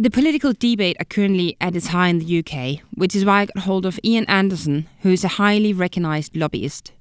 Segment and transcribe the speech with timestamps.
[0.00, 3.44] The political debate are currently at its high in the UK, which is why I
[3.44, 6.92] got hold of Iain Anderson, who is a highly recognized lobbyist.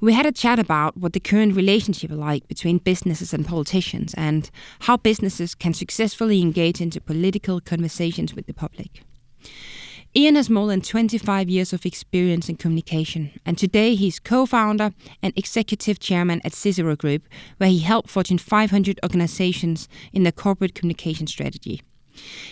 [0.00, 4.14] We had a chat about what the current relationship is like between businesses and politicians
[4.14, 4.48] and
[4.82, 9.02] how businesses can successfully engage into political conversations with the public.
[10.16, 14.92] Iain has more than 25 years of experience in communication, and today he's co founder
[15.20, 17.24] and executive chairman at Cicero Group,
[17.56, 21.82] where he helped Fortune 500 organizations in their corporate communication strategy.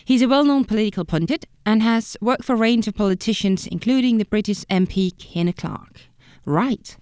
[0.05, 4.19] He's a well known political pundit and has worked for a range of politicians, including
[4.19, 6.01] the British MP Kenny Clarke.
[6.45, 6.97] Right,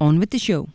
[0.00, 0.68] on with the show.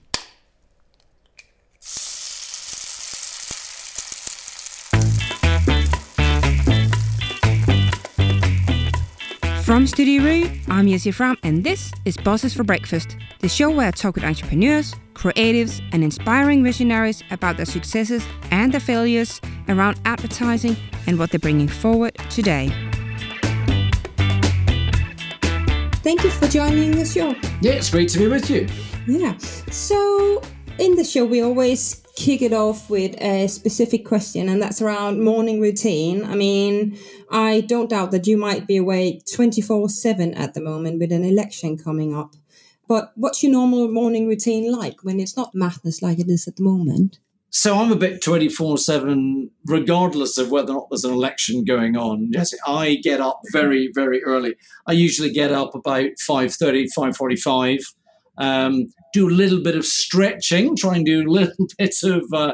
[9.68, 13.90] From Studio Rue, I'm Jessie Fram, and this is Bosses for Breakfast, the show where
[13.90, 20.00] I talk with entrepreneurs, creatives, and inspiring visionaries about their successes and their failures around
[20.06, 22.72] advertising and what they're bringing forward today.
[26.04, 27.36] Thank you for joining the show.
[27.62, 28.68] Yeah, it's great to be with you.
[29.08, 29.36] Yeah.
[29.38, 30.42] So,
[30.80, 35.24] in the show, we always kick it off with a specific question, and that's around
[35.24, 36.24] morning routine.
[36.24, 36.98] I mean,
[37.30, 41.24] I don't doubt that you might be awake 24 7 at the moment with an
[41.24, 42.36] election coming up.
[42.88, 46.56] But what's your normal morning routine like when it's not madness like it is at
[46.56, 47.20] the moment?
[47.50, 51.96] So I'm a bit 24 7, regardless of whether or not there's an election going
[51.96, 52.30] on.
[52.32, 54.56] Yes, I get up very, very early.
[54.86, 57.80] I usually get up about 5.30, 5.45
[58.38, 62.54] um, do a little bit of stretching, try and do a little bit of uh,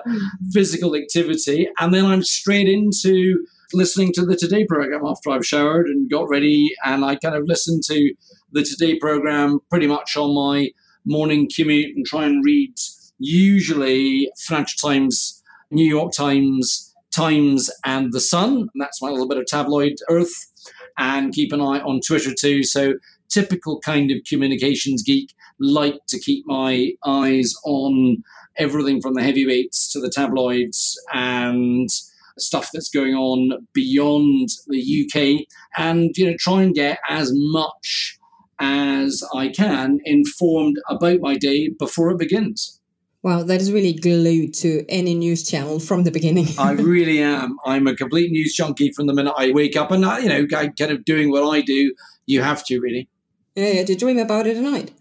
[0.51, 5.87] physical activity, and then I'm straight into listening to the Today program after I've showered
[5.87, 8.13] and got ready, and I kind of listen to
[8.53, 10.69] the Today program pretty much on my
[11.05, 12.75] morning commute and try and read
[13.19, 18.53] usually Financial Times, New York Times, Times, and The Sun.
[18.53, 20.51] And that's my little bit of tabloid earth.
[20.97, 22.63] And keep an eye on Twitter too.
[22.63, 22.93] So
[23.29, 28.23] typical kind of communications geek like to keep my eyes on
[28.57, 31.89] everything from the heavyweights to the tabloids and
[32.37, 35.45] stuff that's going on beyond the UK
[35.77, 38.19] and you know try and get as much
[38.59, 42.79] as I can informed about my day before it begins.
[43.23, 46.47] Wow, that is really glued to any news channel from the beginning.
[46.59, 47.57] I really am.
[47.65, 50.45] I'm a complete news junkie from the minute I wake up, and I, you know,
[50.45, 51.93] kind of doing what I do.
[52.25, 53.07] You have to really.
[53.55, 53.83] Yeah, yeah.
[53.83, 54.91] Do you dream about it at night?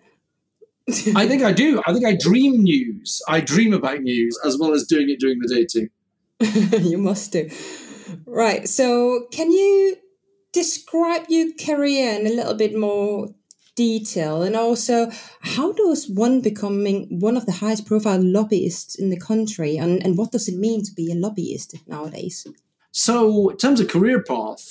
[1.17, 1.83] I think I do.
[1.85, 3.21] I think I dream news.
[3.29, 5.89] I dream about news as well as doing it during the day too.
[6.89, 7.51] you must do.
[8.27, 8.69] Right.
[8.69, 9.97] So, can you
[10.53, 13.29] describe your career in a little bit more
[13.83, 14.97] detail and also
[15.57, 16.97] how does one becoming
[17.29, 20.81] one of the highest profile lobbyists in the country and, and what does it mean
[20.85, 22.47] to be a lobbyist nowadays
[22.91, 24.65] so in terms of career path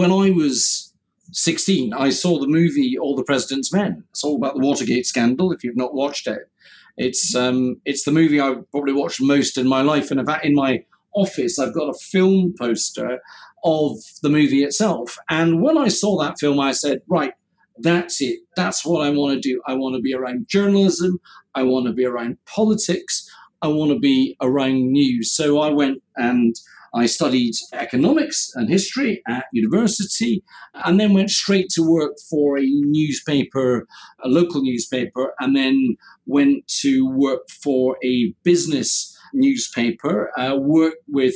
[0.00, 0.94] when i was
[1.32, 4.04] 16, I saw the movie All the President's Men.
[4.10, 5.52] It's all about the Watergate scandal.
[5.52, 6.50] If you've not watched it,
[6.96, 10.10] it's um, it's the movie I've probably watched most in my life.
[10.10, 10.84] And in in my
[11.14, 13.20] office, I've got a film poster
[13.64, 15.18] of the movie itself.
[15.28, 17.32] And when I saw that film, I said, right,
[17.78, 18.40] that's it.
[18.56, 19.60] That's what I want to do.
[19.66, 21.18] I want to be around journalism.
[21.54, 23.28] I want to be around politics.
[23.62, 25.34] I want to be around news.
[25.34, 26.54] So I went and
[26.94, 32.64] I studied economics and history at university and then went straight to work for a
[32.64, 33.86] newspaper,
[34.22, 35.96] a local newspaper, and then
[36.26, 41.34] went to work for a business newspaper, uh, worked with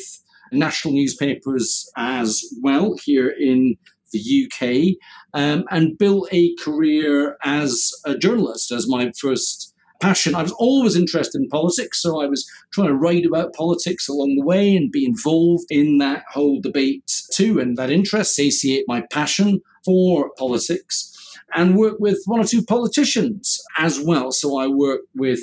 [0.52, 3.76] national newspapers as well here in
[4.12, 4.96] the UK,
[5.34, 10.34] um, and built a career as a journalist as my first passion.
[10.34, 14.36] I was always interested in politics, so I was trying to write about politics along
[14.36, 17.58] the way and be involved in that whole debate too.
[17.58, 21.14] And that interest satiate my passion for politics
[21.54, 24.30] and work with one or two politicians as well.
[24.32, 25.40] So I worked with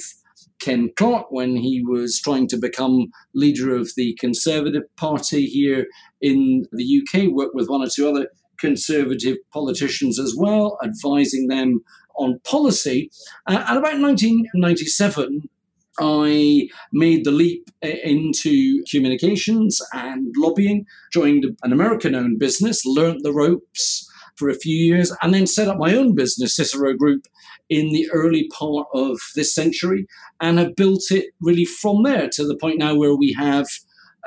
[0.59, 5.87] Ken Clarke when he was trying to become leader of the Conservative Party here
[6.21, 8.27] in the UK, worked with one or two other
[8.59, 11.81] conservative politicians as well, advising them
[12.17, 13.09] on policy.
[13.47, 15.49] Uh, and about 1997,
[15.99, 23.33] I made the leap into communications and lobbying, joined an American owned business, learnt the
[23.33, 27.25] ropes for a few years, and then set up my own business, Cicero Group,
[27.69, 30.05] in the early part of this century,
[30.41, 33.67] and have built it really from there to the point now where we have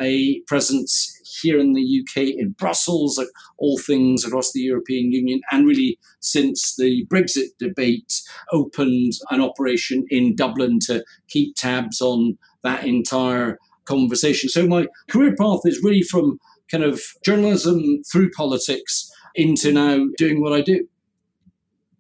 [0.01, 5.41] a presence here in the UK, in Brussels, at all things across the European Union,
[5.51, 8.21] and really since the Brexit debate
[8.53, 14.49] opened an operation in Dublin to keep tabs on that entire conversation.
[14.49, 16.39] So my career path is really from
[16.71, 20.87] kind of journalism through politics into now doing what I do.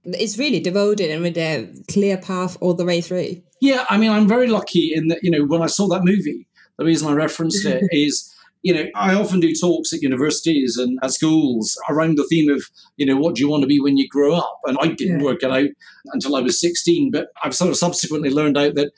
[0.04, 3.42] It's really devoted and with a clear path all the way through.
[3.60, 6.46] Yeah, I mean, I'm very lucky in that, you know, when I saw that movie,
[6.78, 8.32] the reason I referenced it is
[8.62, 12.64] you know, I often do talks at universities and at schools around the theme of,
[12.96, 14.60] you know, what do you want to be when you grow up?
[14.64, 15.24] And I didn't yeah.
[15.24, 15.68] work it out
[16.12, 18.92] until I was 16, but I've sort of subsequently learned out that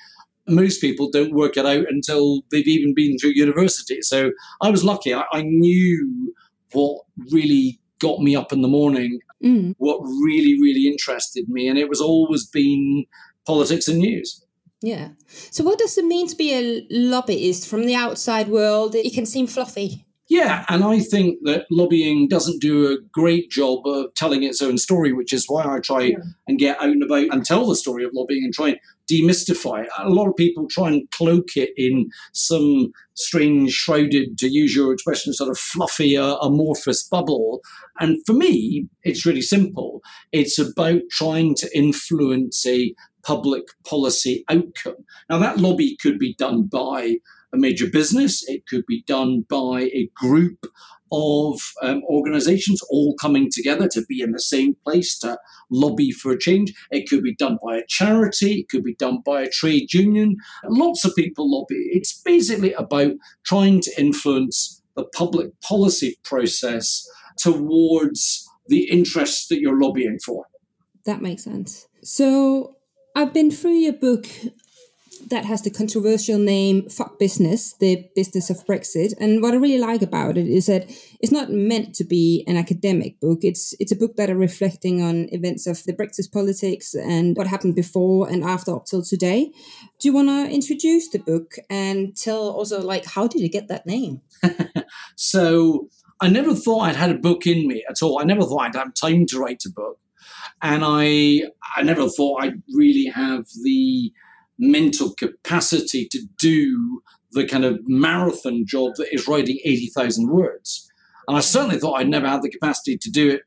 [0.48, 4.00] most people don't work it out until they've even been through university.
[4.02, 5.14] So I was lucky.
[5.14, 6.34] I, I knew
[6.72, 9.74] what really got me up in the morning, mm.
[9.78, 11.68] what really, really interested me.
[11.68, 13.04] And it was always been
[13.46, 14.44] politics and news.
[14.82, 15.10] Yeah.
[15.50, 18.94] So, what does it mean to be a lobbyist from the outside world?
[18.94, 20.06] It can seem fluffy.
[20.30, 24.78] Yeah, and I think that lobbying doesn't do a great job of telling its own
[24.78, 26.18] story, which is why I try yeah.
[26.46, 28.78] and get out and about and tell the story of lobbying and try and
[29.10, 29.90] demystify it.
[29.98, 34.92] A lot of people try and cloak it in some strange, shrouded, to use your
[34.92, 37.60] expression, sort of fluffy, uh, amorphous bubble.
[37.98, 40.00] And for me, it's really simple.
[40.30, 42.94] It's about trying to influence a
[43.24, 45.04] public policy outcome.
[45.28, 47.16] Now, that lobby could be done by
[47.52, 50.66] a major business, it could be done by a group
[51.12, 55.38] of um, organizations all coming together to be in the same place to
[55.70, 56.72] lobby for a change.
[56.90, 60.36] It could be done by a charity, it could be done by a trade union.
[60.64, 61.88] Lots of people lobby.
[61.92, 63.12] It's basically about
[63.44, 67.06] trying to influence the public policy process
[67.38, 70.46] towards the interests that you're lobbying for.
[71.06, 71.88] That makes sense.
[72.02, 72.76] So,
[73.14, 74.26] I've been through your book
[75.28, 79.12] that has the controversial name Fuck Business, the business of Brexit.
[79.20, 80.90] And what I really like about it is that
[81.20, 83.40] it's not meant to be an academic book.
[83.42, 87.46] It's it's a book that are reflecting on events of the Brexit politics and what
[87.46, 89.52] happened before and after up till today.
[89.98, 93.68] Do you want to introduce the book and tell also like how did you get
[93.68, 94.22] that name?
[95.16, 95.88] so
[96.20, 98.20] I never thought I'd had a book in me at all.
[98.20, 99.98] I never thought I'd have time to write a book
[100.62, 101.42] and I
[101.76, 104.12] I never thought I'd really have the
[104.58, 107.02] mental capacity to do
[107.32, 110.90] the kind of marathon job that is writing 80,000 words.
[111.28, 113.42] And I certainly thought I'd never have the capacity to do it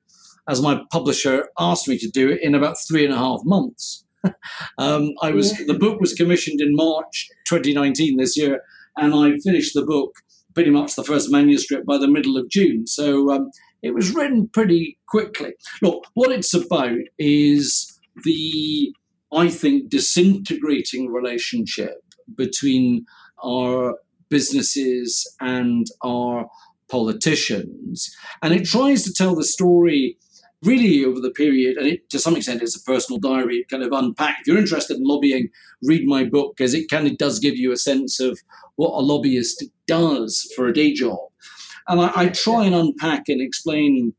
[0.48, 4.06] as my publisher asked me to do it in about three and a half months.
[4.78, 8.62] um, I was the book was commissioned in March 2019 this year,
[8.98, 10.16] and I finished the book
[10.54, 12.88] pretty much the first manuscript by the middle of June.
[12.88, 13.50] So um,
[13.84, 15.54] it was written pretty quickly.
[15.82, 18.96] Look, what it's about is the,
[19.32, 22.02] I think, disintegrating relationship
[22.36, 23.06] between
[23.44, 23.98] our
[24.30, 26.48] businesses and our
[26.90, 28.16] politicians.
[28.42, 30.18] And it tries to tell the story
[30.64, 33.84] really over the period, and it, to some extent it's a personal diary, it kind
[33.84, 34.38] of unpack.
[34.40, 35.50] If you're interested in lobbying,
[35.84, 38.40] read my book because it kind of does give you a sense of
[38.78, 41.20] what a lobbyist does for a day job.
[41.88, 44.14] And I, I try and unpack and explain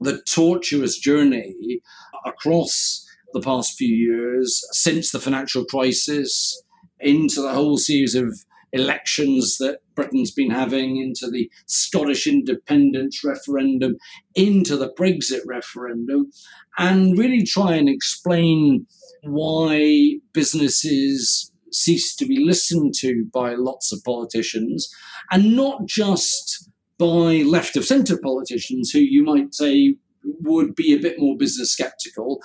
[0.00, 1.80] the tortuous journey
[2.24, 6.62] across the past few years since the financial crisis
[6.98, 8.38] into the whole series of
[8.72, 13.96] elections that Britain's been having, into the Scottish independence referendum,
[14.34, 16.30] into the Brexit referendum,
[16.78, 18.86] and really try and explain
[19.22, 24.88] why businesses cease to be listened to by lots of politicians,
[25.30, 26.69] and not just
[27.00, 29.96] by left of centre politicians who you might say
[30.42, 32.40] would be a bit more business skeptical.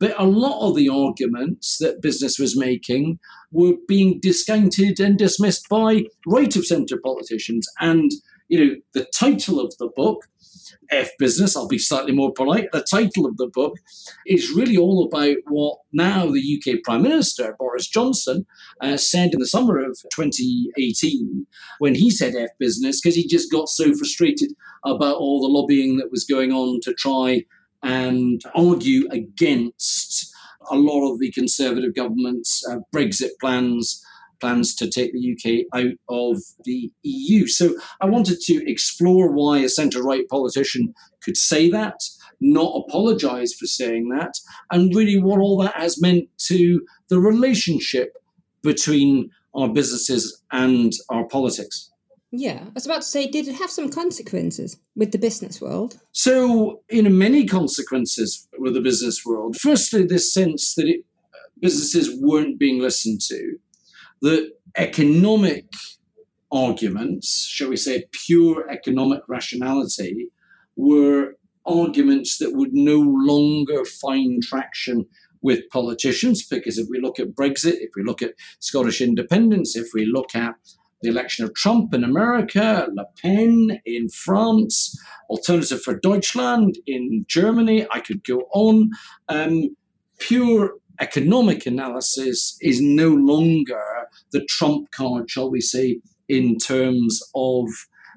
[0.00, 3.18] But a lot of the arguments that business was making
[3.52, 7.66] were being discounted and dismissed by right of centre politicians.
[7.80, 8.10] And,
[8.48, 10.24] you know, the title of the book
[10.90, 12.68] F business, I'll be slightly more polite.
[12.72, 13.74] The title of the book
[14.26, 18.46] is really all about what now the UK Prime Minister, Boris Johnson,
[18.80, 21.46] uh, said in the summer of 2018
[21.78, 24.52] when he said F business, because he just got so frustrated
[24.84, 27.44] about all the lobbying that was going on to try
[27.82, 30.34] and argue against
[30.70, 34.04] a lot of the Conservative government's uh, Brexit plans
[34.40, 37.46] plans to take the UK out of the EU.
[37.46, 42.00] So I wanted to explore why a centre right politician could say that,
[42.40, 44.34] not apologise for saying that,
[44.70, 48.16] and really what all that has meant to the relationship
[48.62, 51.90] between our businesses and our politics.
[52.30, 55.98] Yeah, I was about to say, did it have some consequences with the business world?
[56.12, 59.56] So, you know, many consequences with the business world.
[59.56, 63.58] Firstly, this sense that it, uh, businesses weren't being listened to
[64.22, 65.66] that economic
[66.50, 70.28] arguments, shall we say, pure economic rationality,
[70.76, 71.34] were
[71.66, 75.06] arguments that would no longer find traction
[75.42, 76.46] with politicians.
[76.46, 80.34] Because if we look at Brexit, if we look at Scottish independence, if we look
[80.34, 80.54] at
[81.02, 84.98] the election of Trump in America, Le Pen in France,
[85.30, 87.86] Alternative for Deutschland in Germany.
[87.92, 88.90] I could go on.
[89.28, 89.76] Um,
[90.18, 93.82] pure economic analysis is no longer
[94.32, 97.66] the trump card, shall we say, in terms of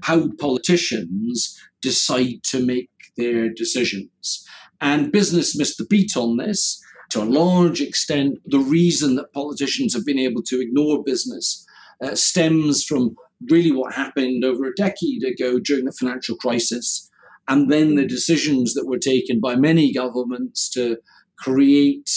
[0.04, 4.46] how politicians decide to make their decisions.
[4.80, 6.82] And business missed the beat on this.
[7.12, 11.66] To a large extent, the reason that politicians have been able to ignore business
[12.04, 13.16] uh, stems from
[13.50, 17.10] really what happened over a decade ago during the financial crisis,
[17.48, 20.98] and then the decisions that were taken by many governments to
[21.38, 22.10] create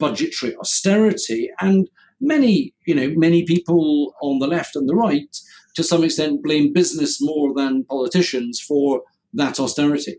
[0.00, 1.50] budgetary austerity.
[1.60, 1.88] And
[2.20, 5.36] many, you know, many people on the left and the right,
[5.76, 9.02] to some extent, blame business more than politicians for
[9.34, 10.16] that austerity.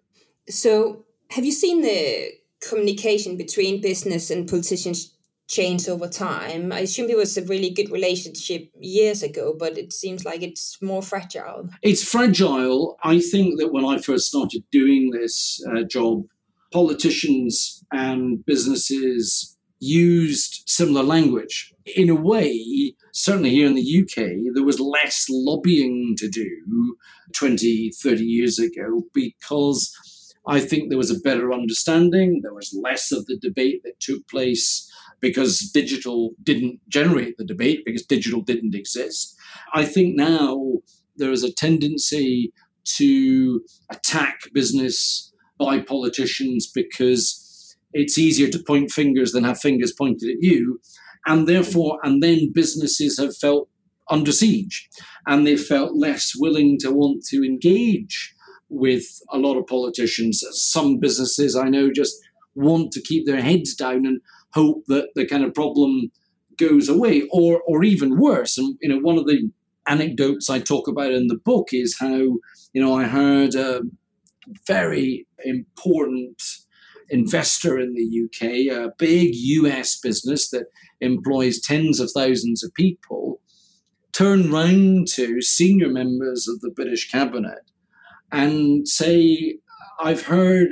[0.50, 6.72] So, have you seen the communication between business and politicians change over time?
[6.72, 10.82] I assume it was a really good relationship years ago, but it seems like it's
[10.82, 11.70] more fragile.
[11.82, 12.98] It's fragile.
[13.04, 16.24] I think that when I first started doing this uh, job,
[16.72, 21.74] politicians and businesses used similar language.
[21.98, 26.96] In a way, certainly here in the UK, there was less lobbying to do
[27.34, 29.94] 20, 30 years ago because
[30.48, 32.40] I think there was a better understanding.
[32.42, 34.88] There was less of the debate that took place
[35.20, 39.36] because digital didn't generate the debate, because digital didn't exist.
[39.74, 40.80] I think now
[41.16, 42.52] there is a tendency
[42.98, 43.62] to
[43.92, 47.51] attack business by politicians because
[47.94, 50.80] it's easier to point fingers than have fingers pointed at you.
[51.26, 53.70] And therefore, and then businesses have felt
[54.10, 54.90] under siege
[55.28, 58.36] and they felt less willing to want to engage
[58.70, 60.44] with a lot of politicians.
[60.52, 62.16] Some businesses I know just
[62.56, 64.22] want to keep their heads down and
[64.54, 66.12] hope that the kind of problem
[66.58, 68.58] goes away, or or even worse.
[68.58, 69.50] And you know, one of the
[69.88, 72.18] anecdotes I talk about in the book is how
[72.74, 73.82] you know I heard a
[74.68, 76.42] very important
[77.12, 80.66] investor in the UK, a big US business that
[81.00, 83.42] employs tens of thousands of people,
[84.14, 87.60] turn round to senior members of the British cabinet
[88.32, 89.58] and say,
[90.00, 90.70] I've heard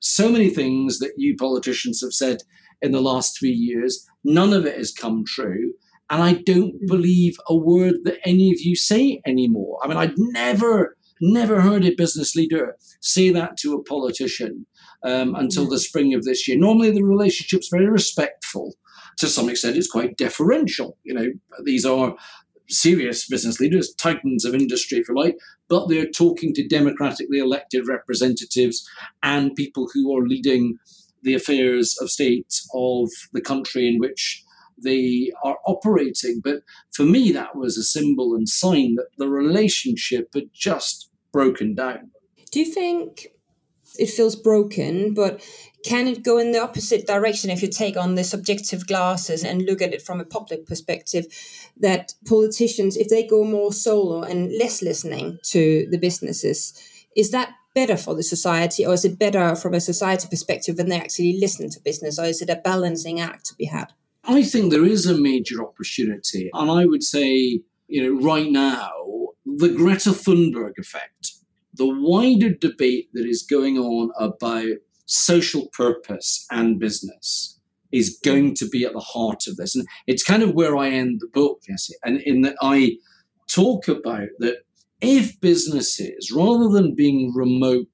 [0.00, 2.38] so many things that you politicians have said
[2.82, 4.06] in the last three years.
[4.22, 5.72] None of it has come true.
[6.10, 6.86] And I don't hmm.
[6.86, 9.78] believe a word that any of you say anymore.
[9.82, 14.66] I mean, I'd never, never heard a business leader say that to a politician
[15.02, 16.58] um, until the spring of this year.
[16.58, 18.74] Normally, the relationship's very respectful.
[19.18, 20.98] To some extent, it's quite deferential.
[21.04, 21.26] You know,
[21.64, 22.16] these are
[22.68, 25.36] serious business leaders, titans of industry, if you like,
[25.68, 28.88] but they're talking to democratically elected representatives
[29.22, 30.78] and people who are leading
[31.22, 34.43] the affairs of state of the country in which
[34.82, 36.40] they are operating.
[36.42, 36.62] But
[36.92, 42.10] for me, that was a symbol and sign that the relationship had just broken down.
[42.50, 43.28] Do you think
[43.98, 45.40] it feels broken, but
[45.84, 49.62] can it go in the opposite direction if you take on the subjective glasses and
[49.62, 51.26] look at it from a public perspective?
[51.76, 56.72] That politicians, if they go more solo and less listening to the businesses,
[57.16, 60.88] is that better for the society, or is it better from a society perspective when
[60.88, 63.92] they actually listen to business, or is it a balancing act to be had?
[64.26, 68.90] I think there is a major opportunity, and I would say, you know, right now,
[69.44, 71.32] the Greta Thunberg effect,
[71.74, 74.76] the wider debate that is going on about
[75.06, 77.60] social purpose and business
[77.92, 79.76] is going to be at the heart of this.
[79.76, 82.96] And it's kind of where I end the book, Jesse, and in that I
[83.48, 84.58] talk about that
[85.00, 87.88] if businesses, rather than being remote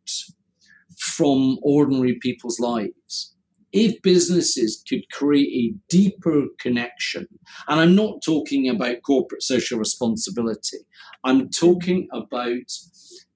[0.99, 3.35] from ordinary people's lives,
[3.73, 7.27] if businesses could create a deeper connection,
[7.69, 10.79] and I'm not talking about corporate social responsibility,
[11.25, 12.73] I'm talking about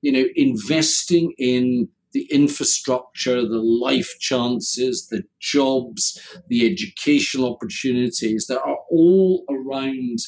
[0.02, 8.62] you know investing in the infrastructure, the life chances, the jobs, the educational opportunities that
[8.62, 10.18] are all around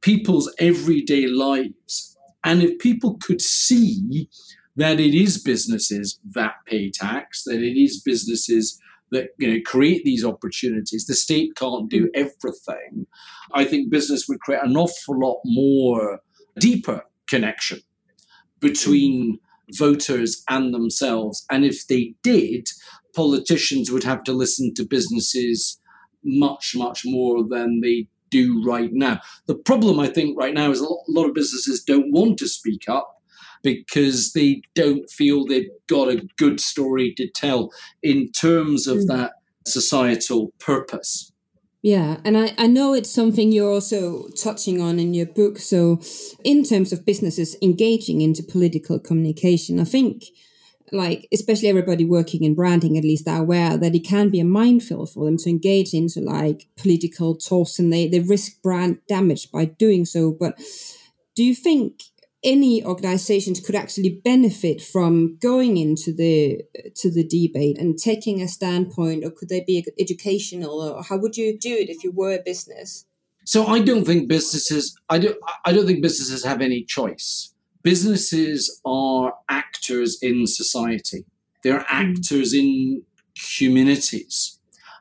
[0.00, 2.16] people's everyday lives.
[2.44, 4.30] And if people could see
[4.76, 8.80] that it is businesses that pay tax, that it is businesses
[9.10, 12.10] that you know create these opportunities, the state can't do mm.
[12.14, 13.06] everything.
[13.54, 16.20] I think business would create an awful lot more
[16.58, 17.80] deeper connection
[18.60, 19.78] between mm.
[19.78, 21.44] voters and themselves.
[21.50, 22.68] And if they did,
[23.14, 25.80] politicians would have to listen to businesses
[26.24, 29.20] much, much more than they do right now.
[29.46, 32.88] The problem, I think, right now is a lot of businesses don't want to speak
[32.88, 33.17] up
[33.62, 37.70] because they don't feel they've got a good story to tell
[38.02, 39.06] in terms of mm.
[39.08, 39.32] that
[39.66, 41.32] societal purpose.
[41.80, 45.58] Yeah, and I, I know it's something you're also touching on in your book.
[45.58, 46.00] So,
[46.42, 50.24] in terms of businesses engaging into political communication, I think,
[50.90, 54.44] like, especially everybody working in branding, at least, are aware that it can be a
[54.44, 59.52] minefield for them to engage into like political talks and they, they risk brand damage
[59.52, 60.32] by doing so.
[60.32, 60.60] But
[61.36, 62.02] do you think
[62.44, 66.62] any organizations could actually benefit from going into the
[66.94, 71.36] to the debate and taking a standpoint or could they be educational or how would
[71.36, 73.06] you do it if you were a business?
[73.44, 77.52] So i don't think businesses i don't i don't think businesses have any choice.
[77.82, 81.24] Businesses are actors in society.
[81.64, 82.12] They're hmm.
[82.12, 83.02] actors in
[83.56, 84.57] communities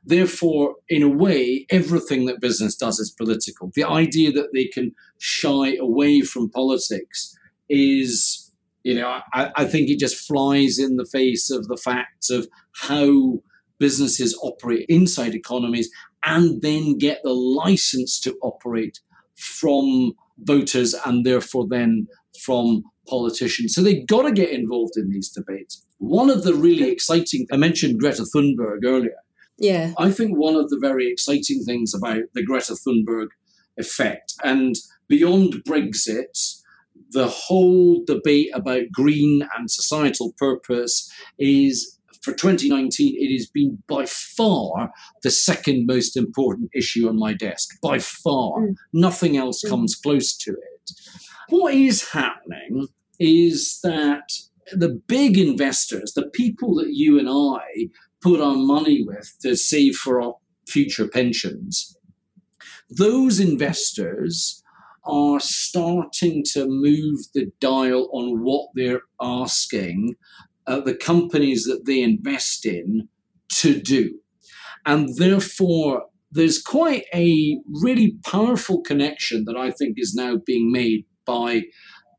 [0.08, 4.92] therefore in a way everything that business does is political the idea that they can
[5.20, 7.38] shy away from politics
[7.70, 8.52] is,
[8.84, 12.48] you know, I, I think it just flies in the face of the facts of
[12.76, 13.40] how
[13.80, 15.90] businesses operate inside economies
[16.26, 19.00] and then get the license to operate
[19.36, 22.08] from voters and therefore then
[22.44, 23.74] from politicians.
[23.74, 25.86] So they've got to get involved in these debates.
[26.00, 29.16] One of the really exciting, I mentioned Greta Thunberg earlier.
[29.58, 29.94] Yeah.
[29.98, 33.28] I think one of the very exciting things about the Greta Thunberg
[33.78, 34.76] effect and
[35.08, 36.62] beyond Brexit,
[37.12, 44.06] the whole debate about green and societal purpose is for 2019 it has been by
[44.06, 44.92] far
[45.24, 48.76] the second most important issue on my desk by far mm.
[48.92, 49.70] nothing else mm.
[49.70, 50.92] comes close to it
[51.50, 52.88] what is happening
[53.20, 54.30] is that
[54.74, 57.88] the big investors the people that you and i
[58.28, 60.36] put our money with to save for our
[60.68, 61.98] future pensions
[62.90, 64.64] those investors
[65.04, 70.16] are starting to move the dial on what they're asking
[70.68, 73.08] uh, the companies that they invest in
[73.50, 74.20] to do.
[74.86, 81.06] And therefore, there's quite a really powerful connection that I think is now being made
[81.26, 81.64] by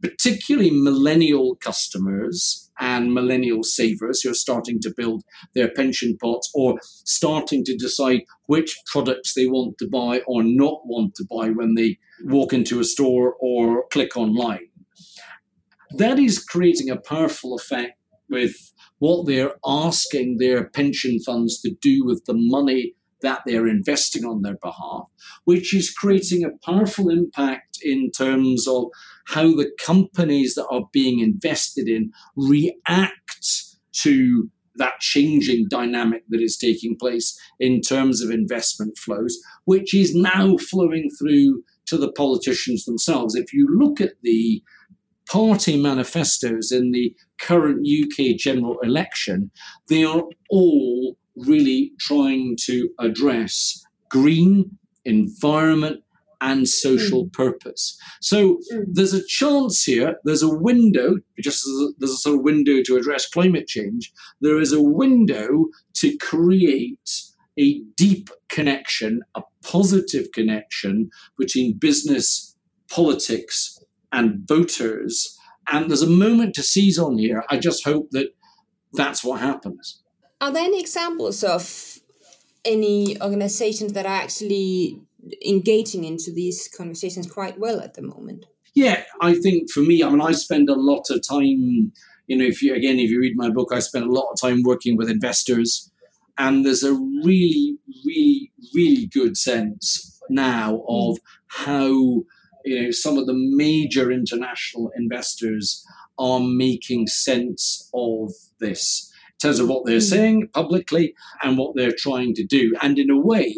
[0.03, 5.25] particularly millennial customers and millennial savers who are starting to build
[5.55, 10.81] their pension pots or starting to decide which products they want to buy or not
[10.85, 14.69] want to buy when they walk into a store or click online.
[15.97, 17.93] That is creating a powerful effect
[18.29, 18.55] with
[18.99, 24.43] what they're asking their pension funds to do with the money that they're investing on
[24.43, 25.09] their behalf,
[25.45, 28.87] which is creating a powerful impact in terms of
[29.29, 36.57] how the companies that are being invested in react to that changing dynamic that is
[36.57, 42.85] taking place in terms of investment flows, which is now flowing through to the politicians
[42.85, 43.35] themselves.
[43.35, 44.63] If you look at the
[45.31, 49.51] party manifestos in the current UK general election,
[49.89, 56.03] they are all really trying to address green, environment,
[56.41, 57.33] and social mm.
[57.33, 57.99] purpose.
[58.21, 58.85] So mm.
[58.87, 62.97] there's a chance here, there's a window, just as there's a sort of window to
[62.97, 67.23] address climate change, there is a window to create
[67.59, 72.57] a deep connection, a positive connection between business,
[72.89, 73.79] politics,
[74.13, 75.37] and voters.
[75.71, 77.43] And there's a moment to seize on here.
[77.51, 78.29] I just hope that
[78.93, 80.03] that's what happens.
[80.41, 81.99] Are there any examples of
[82.65, 85.01] any organizations that are actually
[85.45, 88.47] engaging into these conversations quite well at the moment?
[88.75, 91.93] Yeah, I think for me, I mean, I spend a lot of time,
[92.27, 94.41] you know, if you, again, if you read my book, I spend a lot of
[94.41, 95.91] time working with investors.
[96.39, 101.89] And there's a really, really, really good sense now of how,
[102.65, 105.85] you know, some of the major international investors
[106.17, 109.08] are making sense of this
[109.39, 110.01] in terms of what they're hmm.
[110.01, 112.75] saying publicly and what they're trying to do.
[112.83, 113.55] And in a way,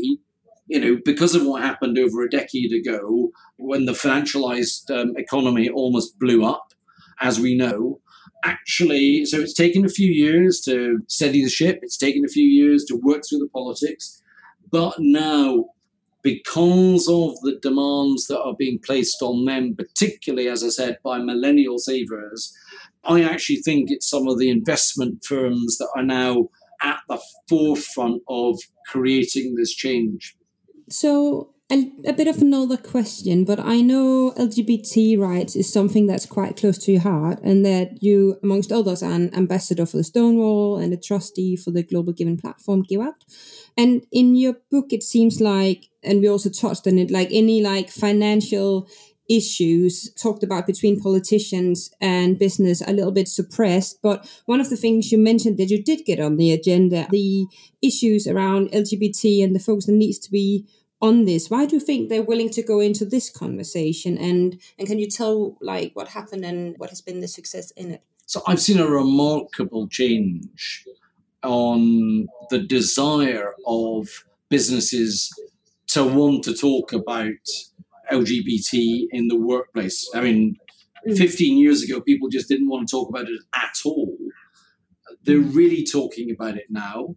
[0.66, 5.68] you know, because of what happened over a decade ago when the financialized um, economy
[5.68, 6.72] almost blew up,
[7.20, 8.00] as we know,
[8.44, 12.46] actually, so it's taken a few years to steady the ship, it's taken a few
[12.46, 14.22] years to work through the politics.
[14.70, 15.66] But now,
[16.22, 21.18] because of the demands that are being placed on them, particularly, as I said, by
[21.18, 22.54] millennial savers,
[23.04, 26.48] I actually think it's some of the investment firms that are now
[26.82, 30.36] at the forefront of creating this change.
[30.88, 36.26] So, a, a, bit of another question, but I know LGBT rights is something that's
[36.26, 40.04] quite close to your heart, and that you, amongst others, are an ambassador for the
[40.04, 43.14] Stonewall and a trustee for the Global Giving platform, GiveOut.
[43.76, 47.62] And in your book, it seems like, and we also touched on it, like any
[47.62, 48.88] like financial
[49.30, 54.00] issues talked about between politicians and business a little bit suppressed.
[54.02, 57.46] But one of the things you mentioned that you did get on the agenda, the
[57.80, 60.66] issues around LGBT and the focus that needs to be
[61.00, 61.48] on this.
[61.48, 64.18] Why do you think they're willing to go into this conversation?
[64.18, 67.92] And and can you tell like what happened and what has been the success in
[67.92, 68.02] it?
[68.26, 70.84] So I've seen a remarkable change
[71.42, 74.08] on the desire of
[74.48, 75.30] businesses
[75.88, 77.28] to want to talk about
[78.12, 80.08] LGBT in the workplace.
[80.14, 80.56] I mean,
[81.08, 81.16] mm.
[81.16, 84.16] 15 years ago, people just didn't want to talk about it at all.
[85.22, 87.16] They're really talking about it now.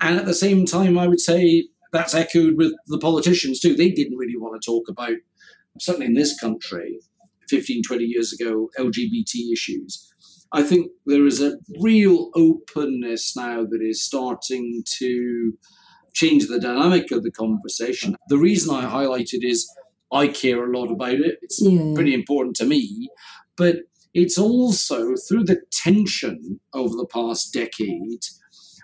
[0.00, 3.74] And at the same time, I would say that's echoed with the politicians too.
[3.74, 5.16] They didn't really want to talk about,
[5.80, 7.00] certainly in this country,
[7.48, 10.12] 15, 20 years ago, LGBT issues.
[10.52, 15.52] I think there is a real openness now that is starting to
[16.14, 18.16] change the dynamic of the conversation.
[18.28, 19.68] The reason I highlighted is
[20.12, 21.38] I care a lot about it.
[21.42, 21.92] It's yeah.
[21.94, 23.08] pretty important to me.
[23.56, 23.76] But
[24.14, 28.24] it's also through the tension over the past decade,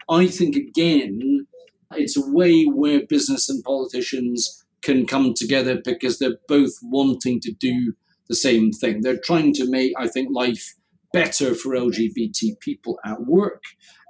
[0.09, 1.46] I think again,
[1.92, 7.53] it's a way where business and politicians can come together because they're both wanting to
[7.53, 7.94] do
[8.29, 9.00] the same thing.
[9.00, 10.74] They're trying to make, I think, life
[11.14, 13.62] better for LGBT people at work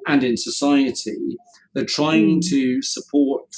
[0.09, 1.37] and in society.
[1.75, 2.49] They're trying mm.
[2.49, 3.55] to support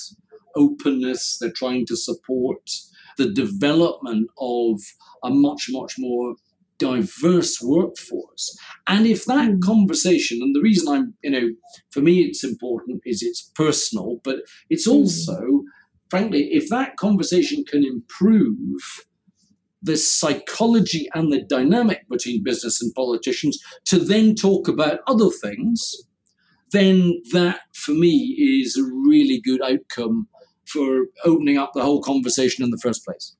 [0.56, 2.68] openness, they're trying to support
[3.16, 4.80] the development of
[5.22, 6.34] a much, much more
[6.78, 8.58] diverse workforce.
[8.86, 9.62] And if that mm.
[9.62, 11.48] conversation, and the reason I'm, you know,
[11.90, 14.92] for me it's important is it's personal, but it's mm.
[14.92, 15.62] also,
[16.10, 19.06] frankly, if that conversation can improve
[19.86, 25.94] the psychology and the dynamic between business and politicians to then talk about other things,
[26.72, 30.26] then that for me is a really good outcome
[30.66, 33.36] for opening up the whole conversation in the first place.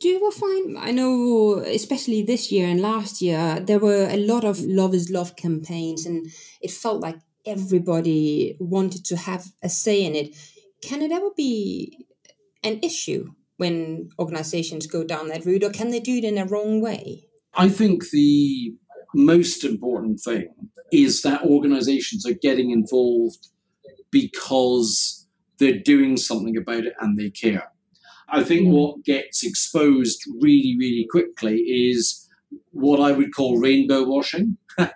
[0.00, 4.16] Do you ever find, I know, especially this year and last year, there were a
[4.16, 6.28] lot of Love is Love campaigns, and
[6.60, 10.36] it felt like everybody wanted to have a say in it.
[10.82, 12.06] Can it ever be
[12.62, 16.46] an issue when organizations go down that route, or can they do it in a
[16.46, 17.24] wrong way?
[17.54, 18.74] I think the
[19.14, 20.48] most important thing
[20.90, 23.48] is that organizations are getting involved
[24.10, 25.26] because
[25.58, 27.70] they're doing something about it and they care.
[28.28, 32.28] I think what gets exposed really, really quickly is
[32.72, 34.56] what I would call rainbow washing.
[34.78, 34.86] you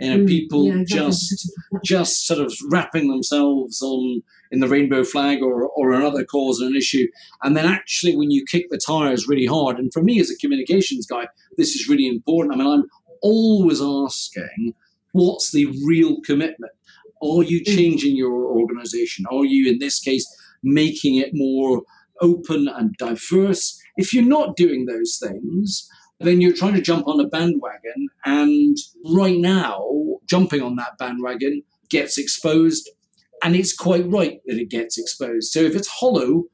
[0.00, 1.50] know, mm, people yeah, just
[1.84, 6.66] just sort of wrapping themselves on in the rainbow flag or, or another cause or
[6.66, 7.06] an issue.
[7.42, 10.36] And then actually when you kick the tires really hard, and for me as a
[10.36, 12.54] communications guy, this is really important.
[12.54, 12.84] I mean, I'm
[13.22, 14.74] always asking,
[15.12, 16.72] what's the real commitment?
[17.22, 17.76] Are you mm.
[17.76, 19.24] changing your organization?
[19.30, 20.24] Are you, in this case,
[20.62, 21.82] making it more
[22.20, 23.80] open and diverse?
[23.96, 25.88] If you're not doing those things,
[26.20, 28.08] then you're trying to jump on a bandwagon.
[28.24, 29.86] And right now,
[30.26, 32.88] jumping on that bandwagon gets exposed.
[33.42, 35.52] And it's quite right that it gets exposed.
[35.52, 36.44] So if it's hollow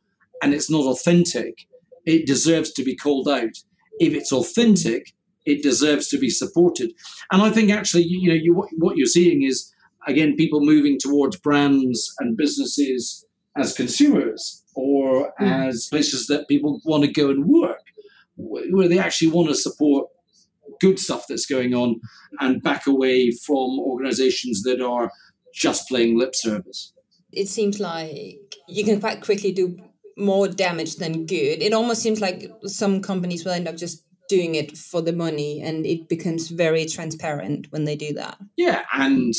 [0.43, 1.67] and it's not authentic,
[2.05, 3.59] it deserves to be called out.
[4.01, 5.13] If it's authentic,
[5.47, 6.93] it deserves to be supported.
[7.31, 9.73] And I think actually, you, know, you, what you're seeing is
[10.07, 13.25] again people moving towards brands and businesses
[13.57, 15.69] as consumers or mm.
[15.69, 17.83] as places that people want to go and work,
[18.43, 20.09] where they actually want to support
[20.81, 22.01] good stuff that's going on
[22.41, 25.11] and back away from organizations that are
[25.55, 26.93] just playing lip service.
[27.33, 29.77] It seems like you can quite quickly do
[30.17, 31.63] more damage than good.
[31.63, 35.61] It almost seems like some companies will end up just doing it for the money
[35.61, 38.39] and it becomes very transparent when they do that.
[38.57, 39.35] Yeah, and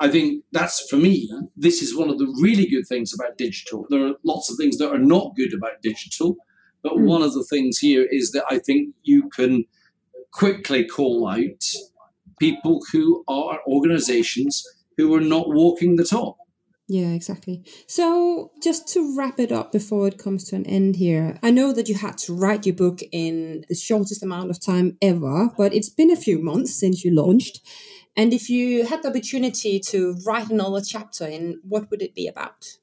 [0.00, 3.86] I think that's for me, this is one of the really good things about digital.
[3.88, 6.36] There are lots of things that are not good about digital,
[6.82, 7.06] but mm.
[7.06, 9.64] one of the things here is that I think you can
[10.32, 11.64] quickly call out
[12.38, 14.64] people who are organizations
[14.96, 16.36] who are not walking the talk.
[16.90, 17.64] Yeah, exactly.
[17.86, 21.74] So, just to wrap it up before it comes to an end here, I know
[21.74, 25.74] that you had to write your book in the shortest amount of time ever, but
[25.74, 27.60] it's been a few months since you launched.
[28.16, 32.26] And if you had the opportunity to write another chapter in, what would it be
[32.26, 32.78] about?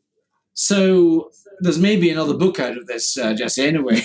[0.55, 4.01] So, there's maybe another book out of this, uh, Jesse, anyway,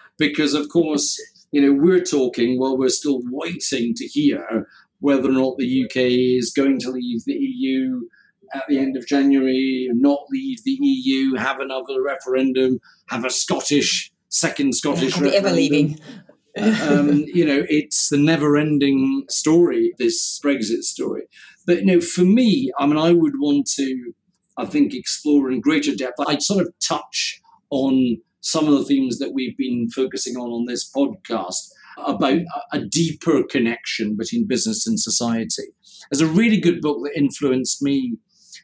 [0.18, 1.20] because of course,
[1.52, 4.66] you know, we're talking while we're still waiting to hear
[5.00, 5.96] whether or not the UK
[6.40, 8.00] is going to leave the EU
[8.54, 14.10] at the end of January, not leave the EU, have another referendum, have a Scottish
[14.28, 15.46] second Scottish yeah, referendum.
[15.46, 16.00] Ever leaving.
[16.56, 21.22] um, you know, it's the never-ending story, this Brexit story.
[21.66, 24.12] But you know, for me, I mean, I would want to,
[24.56, 26.20] I think, explore in greater depth.
[26.26, 27.40] I'd sort of touch
[27.70, 32.40] on some of the themes that we've been focusing on on this podcast about
[32.72, 35.68] a, deeper connection between business and society.
[36.10, 38.16] There's a really good book that influenced me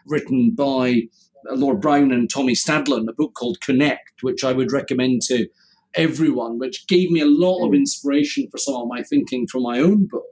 [0.07, 1.03] written by
[1.51, 5.47] Lord Browne and Tommy Stadlen, a book called Connect, which I would recommend to
[5.95, 7.77] everyone, which gave me a lot of mm.
[7.77, 10.25] inspiration for some of my thinking for my own book.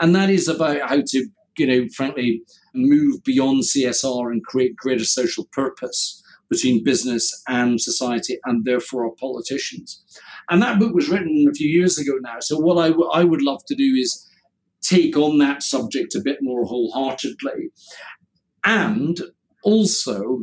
[0.00, 1.26] And that is about how to,
[1.58, 2.42] you know, frankly,
[2.74, 9.14] move beyond CSR and create greater social purpose between business and society and therefore our
[9.18, 10.02] politicians.
[10.50, 12.40] And that book was written a few years ago now.
[12.40, 14.26] So what I, w- I would love to do is
[14.82, 17.70] take on that subject a bit more wholeheartedly.
[18.64, 19.20] And
[19.62, 20.40] also,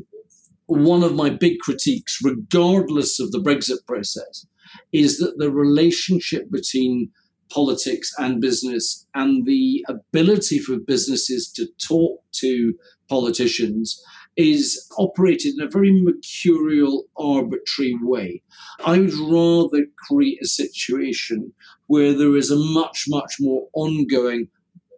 [0.67, 4.45] one of my big critiques, regardless of the Brexit process,
[4.91, 7.11] is that the relationship between
[7.49, 12.73] politics and business and the ability for businesses to talk to
[13.09, 14.01] politicians
[14.35, 18.43] is operated in a very mercurial, arbitrary way.
[18.85, 21.53] I would rather create a situation
[21.87, 24.49] where there is a much, much more ongoing,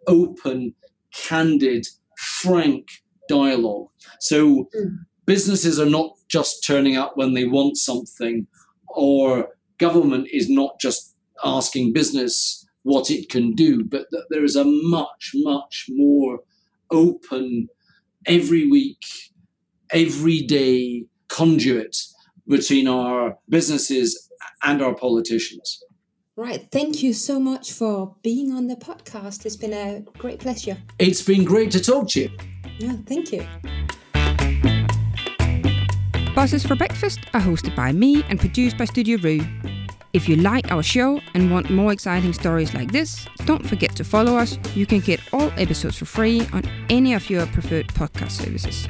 [0.06, 0.74] open,
[1.14, 1.86] candid,
[2.16, 2.86] frank
[3.28, 3.88] dialogue.
[4.20, 4.96] So mm.
[5.24, 8.46] businesses are not just turning up when they want something,
[8.88, 14.56] or government is not just asking business what it can do, but that there is
[14.56, 16.40] a much, much more
[16.90, 17.68] open,
[18.26, 19.02] every week,
[19.92, 21.96] every day conduit
[22.48, 24.28] between our businesses
[24.62, 25.82] and our politicians.
[26.36, 26.66] Right.
[26.72, 29.44] Thank you so much for being on the podcast.
[29.44, 30.78] It's been a great pleasure.
[30.98, 32.30] It's been great to talk to you.
[32.78, 33.46] Yeah, thank you.
[36.34, 39.40] Bosses for Breakfast are hosted by me and produced by Studio Roo.
[40.12, 44.02] If you like our show and want more exciting stories like this, don't forget to
[44.02, 44.58] follow us.
[44.74, 48.88] You can get all episodes for free on any of your preferred podcast services.